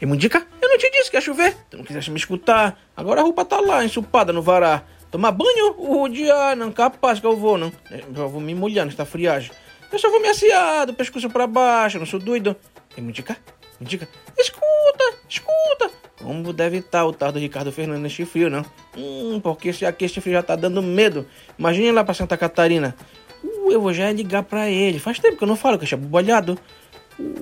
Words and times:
E 0.00 0.06
Mundica, 0.06 0.46
eu 0.60 0.68
não 0.68 0.78
te 0.78 0.90
disse 0.90 1.10
que 1.10 1.16
ia 1.16 1.20
chover. 1.20 1.56
Tu 1.70 1.76
não 1.76 1.84
quiseste 1.84 2.10
me 2.10 2.18
escutar. 2.18 2.78
Agora 2.96 3.20
a 3.20 3.24
roupa 3.24 3.44
tá 3.44 3.60
lá, 3.60 3.84
ensopada 3.84 4.32
no 4.32 4.42
vará. 4.42 4.82
Tomar 5.10 5.32
banho? 5.32 5.74
O 5.78 6.08
dia, 6.08 6.54
não, 6.54 6.70
capaz 6.70 7.18
que 7.18 7.26
eu 7.26 7.36
vou, 7.36 7.56
não. 7.56 7.72
Eu 7.90 8.28
vou 8.28 8.40
me 8.40 8.54
molhar 8.54 8.84
nesta 8.84 9.04
friagem. 9.04 9.50
Eu 9.90 9.98
só 9.98 10.10
vou 10.10 10.20
me 10.20 10.28
assear 10.28 10.86
do 10.86 10.92
pescoço 10.92 11.30
pra 11.30 11.46
baixo, 11.46 11.98
não 11.98 12.06
sou 12.06 12.20
doido. 12.20 12.54
E 12.96 13.00
Mundica, 13.00 13.36
Mundica, 13.80 14.08
escuta, 14.36 15.14
escuta. 15.28 15.90
Como 16.18 16.52
deve 16.52 16.78
estar 16.78 17.04
o 17.06 17.12
tal 17.12 17.32
do 17.32 17.38
Ricardo 17.38 17.72
Fernandes 17.72 18.02
neste 18.02 18.24
frio, 18.24 18.50
não? 18.50 18.64
Hum, 18.96 19.40
porque 19.40 19.72
se 19.72 19.86
aqui 19.86 20.04
este 20.04 20.20
frio 20.20 20.34
já 20.34 20.42
tá 20.42 20.56
dando 20.56 20.82
medo. 20.82 21.26
Imagine 21.58 21.92
lá 21.92 22.04
pra 22.04 22.12
Santa 22.12 22.36
Catarina. 22.36 22.94
Uh, 23.42 23.70
eu 23.70 23.80
vou 23.80 23.94
já 23.94 24.10
ligar 24.10 24.42
pra 24.42 24.68
ele. 24.68 24.98
Faz 24.98 25.18
tempo 25.20 25.36
que 25.36 25.44
eu 25.44 25.48
não 25.48 25.56
falo, 25.56 25.78
que 25.78 25.92
eu 25.92 25.98
bobalhado. 25.98 26.58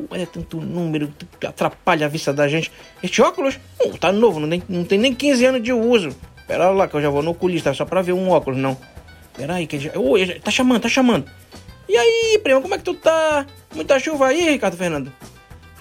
Olha 0.09 0.27
tanto 0.27 0.61
número, 0.61 1.13
atrapalha 1.47 2.07
a 2.07 2.09
vista 2.09 2.33
da 2.33 2.49
gente. 2.49 2.73
Este 3.03 3.21
óculos, 3.21 3.59
uh, 3.85 3.99
tá 3.99 4.11
novo, 4.11 4.41
não 4.41 4.49
tem, 4.49 4.63
não 4.69 4.85
tem 4.85 4.99
nem 4.99 5.15
15 5.15 5.45
anos 5.45 5.63
de 5.63 5.73
uso. 5.73 6.17
Pera 6.47 6.71
lá 6.71 6.89
que 6.89 6.95
eu 6.95 7.03
já 7.03 7.11
vou 7.11 7.23
no 7.23 7.33
oculista 7.33 7.75
só 7.75 7.85
pra 7.85 8.03
ver 8.03 8.13
um 8.13 8.31
óculos, 8.31 8.59
não. 8.59 8.77
Pera 9.37 9.55
aí, 9.55 9.67
que 9.67 9.79
já... 9.79 9.91
Oi, 9.99 10.41
tá 10.41 10.51
chamando, 10.51 10.83
tá 10.83 10.89
chamando. 10.89 11.27
E 11.89 11.97
aí, 11.97 12.41
primo, 12.43 12.63
como 12.63 12.75
é 12.75 12.79
que 12.79 12.85
tu 12.85 12.95
tá? 12.95 13.47
Muita 13.75 13.99
chuva 13.99 14.29
aí, 14.29 14.51
Ricardo 14.51 14.77
Fernando? 14.77 15.13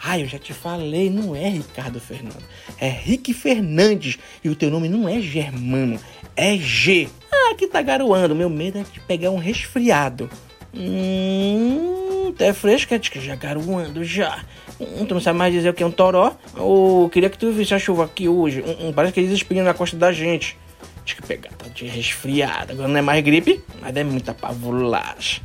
Ah, 0.03 0.19
eu 0.19 0.27
já 0.27 0.37
te 0.37 0.53
falei, 0.53 1.09
não 1.09 1.35
é 1.35 1.49
Ricardo 1.49 1.99
Fernando. 1.99 2.43
É 2.79 2.87
Rick 2.87 3.33
Fernandes. 3.33 4.19
E 4.43 4.49
o 4.49 4.55
teu 4.55 4.69
nome 4.69 4.87
não 4.87 5.09
é 5.09 5.19
Germano, 5.19 5.99
é 6.35 6.55
G. 6.57 7.07
Ah, 7.31 7.55
que 7.55 7.67
tá 7.67 7.81
garoando. 7.81 8.35
Meu 8.35 8.49
medo 8.49 8.77
é 8.77 8.83
de 8.83 8.99
pegar 8.99 9.31
um 9.31 9.37
resfriado. 9.37 10.29
Hum, 10.75 12.04
é 12.43 12.99
que 12.99 13.19
já 13.21 13.35
garoando 13.35 14.03
já. 14.03 14.43
Hum, 14.79 15.05
tu 15.05 15.13
não 15.13 15.21
sabe 15.21 15.39
mais 15.39 15.53
dizer 15.53 15.69
o 15.69 15.73
que 15.73 15.83
é 15.83 15.85
um 15.85 15.91
toró? 15.91 16.35
Ou 16.57 17.09
queria 17.09 17.29
que 17.29 17.37
tu 17.37 17.51
visse 17.51 17.73
a 17.73 17.79
chuva 17.79 18.05
aqui 18.05 18.27
hoje. 18.27 18.61
Hum, 18.61 18.87
hum, 18.87 18.93
parece 18.93 19.13
que 19.13 19.19
eles 19.19 19.31
espinham 19.31 19.65
na 19.65 19.73
costa 19.73 19.95
da 19.95 20.11
gente. 20.11 20.57
Acho 21.03 21.15
que 21.15 21.21
pegar 21.21 21.51
tá 21.51 21.67
de 21.67 21.85
resfriado. 21.85 22.73
Agora 22.73 22.87
não 22.87 22.97
é 22.97 23.01
mais 23.01 23.23
gripe, 23.23 23.63
mas 23.81 23.95
é 23.95 24.03
muita 24.03 24.33
pavulagem. 24.33 25.41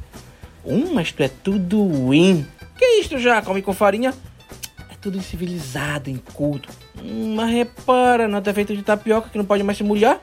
Hum, 0.65 0.93
mas 0.93 1.13
tu 1.13 1.23
é 1.23 1.29
tudo 1.29 1.83
ruim. 1.83 2.47
Que 2.77 2.85
isto 3.01 3.19
já? 3.19 3.43
Come 3.43 3.63
com 3.63 3.73
farinha? 3.73 4.15
tudo 5.01 5.21
civilizado, 5.23 6.11
inculto. 6.11 6.69
Hum, 7.03 7.35
mas 7.35 7.51
repara, 7.51 8.29
não 8.29 8.43
é 8.45 8.53
feito 8.53 8.77
de 8.77 8.83
tapioca 8.83 9.31
que 9.31 9.39
não 9.39 9.45
pode 9.45 9.63
mais 9.63 9.79
se 9.79 9.85
molhar. 9.85 10.21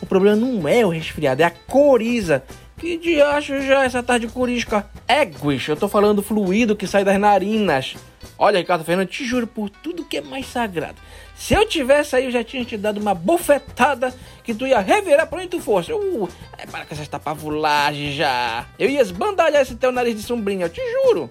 O 0.00 0.06
problema 0.06 0.36
não 0.36 0.66
é 0.66 0.84
o 0.84 0.88
resfriado, 0.88 1.42
é 1.42 1.44
a 1.44 1.50
coriza. 1.50 2.42
Que 2.78 2.96
diacho 2.98 3.60
já 3.62 3.84
essa 3.84 4.02
tarde 4.02 4.26
corisca? 4.28 4.88
Éguis, 5.08 5.66
eu 5.66 5.76
tô 5.76 5.88
falando 5.88 6.16
do 6.16 6.22
fluido 6.22 6.76
que 6.76 6.86
sai 6.86 7.04
das 7.04 7.18
narinas. 7.18 7.94
Olha, 8.38 8.58
Ricardo 8.58 8.84
Fernando, 8.84 9.08
te 9.08 9.24
juro 9.24 9.46
por 9.46 9.70
tudo 9.70 10.04
que 10.04 10.18
é 10.18 10.20
mais 10.20 10.46
sagrado. 10.46 10.96
Se 11.34 11.54
eu 11.54 11.66
tivesse 11.66 12.16
aí, 12.16 12.26
eu 12.26 12.30
já 12.30 12.44
tinha 12.44 12.64
te 12.64 12.76
dado 12.76 13.00
uma 13.00 13.14
bofetada 13.14 14.14
que 14.44 14.54
tu 14.54 14.66
ia 14.66 14.80
revirar 14.80 15.26
pra 15.26 15.38
onde 15.38 15.48
tu 15.48 15.60
fosse. 15.60 15.92
Uh, 15.92 16.28
é 16.58 16.66
para 16.66 16.84
com 16.84 16.94
essas 16.94 17.08
tapavulagens 17.08 18.14
já. 18.14 18.66
Eu 18.78 18.90
ia 18.90 19.00
esbandalhar 19.00 19.62
esse 19.62 19.76
teu 19.76 19.90
nariz 19.90 20.14
de 20.14 20.22
sombrinha, 20.22 20.66
eu 20.66 20.70
te 20.70 20.82
juro. 20.92 21.30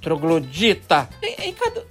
Troglodita. 0.00 1.08
Ei, 1.22 1.36
Ricardo, 1.38 1.82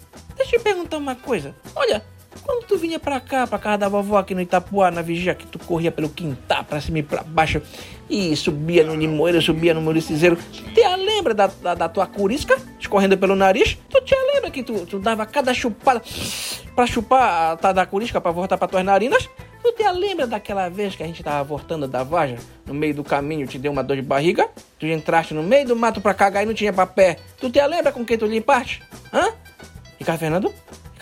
Deixa 0.42 0.56
eu 0.56 0.60
te 0.60 0.64
perguntar 0.64 0.98
uma 0.98 1.16
coisa. 1.16 1.56
Olha, 1.76 2.04
quando 2.44 2.66
tu 2.66 2.78
vinha 2.78 3.00
pra 3.00 3.20
cá, 3.20 3.46
pra 3.46 3.60
casa 3.60 3.78
da 3.80 3.90
vovó 3.90 4.18
aqui 4.18 4.34
no 4.34 4.42
Itapuá, 4.42 4.90
na 4.90 5.02
vigia, 5.02 5.36
que 5.36 5.46
tu 5.46 5.60
corria 5.60 5.92
pelo 5.92 6.10
quintal 6.10 6.64
pra 6.64 6.80
cima 6.80 7.00
e 7.00 7.04
pra 7.04 7.24
baixo 7.24 7.62
e 8.10 8.36
subia 8.36 8.84
no 8.84 8.96
limoeiro, 8.96 9.42
subia 9.42 9.74
no 9.74 9.82
muricizeiro, 9.82 10.38
te 10.52 10.82
lembra 10.98 11.34
da, 11.34 11.48
da, 11.48 11.76
da, 11.76 11.90
tua 11.90 12.08
curisca 12.08 12.58
escorrendo 12.80 13.18
pelo 13.18 13.36
nariz? 13.36 13.78
Tu 13.90 14.02
te 14.02 14.16
lembra 14.34 14.50
que 14.50 14.64
tu, 14.64 14.86
tu 14.86 15.00
dava 15.00 15.26
cada 15.26 15.54
chupada 15.54 16.02
pra 16.76 16.88
chupar 16.88 17.52
a 17.52 17.58
tá, 17.58 17.72
da 17.72 17.86
curisca 17.86 18.20
pra 18.20 18.32
voltar 18.32 18.58
pra 18.58 18.68
tuas 18.68 18.84
narinas? 18.84 19.30
Tu 19.64 19.72
te 19.74 19.92
lembra 19.92 20.26
daquela 20.26 20.70
vez 20.70 20.96
que 20.96 21.04
a 21.04 21.06
gente 21.06 21.22
tava 21.22 21.44
voltando 21.44 21.88
da 21.88 22.04
vaja? 22.04 22.38
No 22.66 22.74
meio 22.74 22.96
do 22.96 23.04
caminho 23.04 23.46
te 23.46 23.60
deu 23.60 23.72
uma 23.72 23.84
dor 23.84 23.96
de 23.96 24.02
barriga? 24.02 24.50
Tu 24.80 24.88
entraste 24.88 25.36
no 25.36 25.44
meio 25.44 25.68
do 25.68 25.76
mato 25.76 26.02
pra 26.02 26.16
cagar 26.16 26.44
e 26.44 26.46
não 26.48 26.54
tinha 26.54 26.74
papé. 26.74 27.18
Tu 27.40 27.50
te 27.50 27.66
lembra 27.68 27.92
com 27.92 28.04
quem 28.04 28.18
tu 28.18 28.26
limpaste? 28.26 28.82
Hã? 29.14 29.32
Ricardo 30.00 30.20
Fernando? 30.20 30.52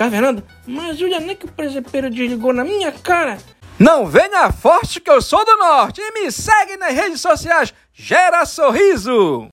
Fernando? 0.08 0.44
Mas 0.68 0.98
Julia, 0.98 1.20
nem 1.20 1.36
que 1.36 1.46
o 1.46 1.52
presepeiro 1.52 2.10
desligou 2.10 2.54
na 2.54 2.64
minha 2.64 2.92
cara. 2.92 3.40
Não 3.80 4.06
venha 4.06 4.52
forte 4.52 5.00
que 5.00 5.10
eu 5.10 5.22
sou 5.22 5.44
do 5.44 5.58
norte 5.58 6.00
e 6.00 6.12
me 6.12 6.32
segue 6.32 6.78
nas 6.78 6.94
redes 6.94 7.22
sociais. 7.22 7.74
Gera 7.94 8.46
sorriso! 8.46 9.50